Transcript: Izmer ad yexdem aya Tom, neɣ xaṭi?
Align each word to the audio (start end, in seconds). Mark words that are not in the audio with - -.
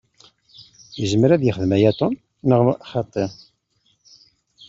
Izmer 1.03 1.29
ad 1.31 1.43
yexdem 1.43 1.71
aya 1.77 1.91
Tom, 1.99 2.13
neɣ 2.47 2.61
xaṭi? 2.91 3.25